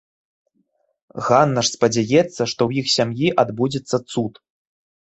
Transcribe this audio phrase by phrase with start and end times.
[1.27, 4.33] Ганна ж спадзяецца, што ў іх сям'і адбудзецца цуд.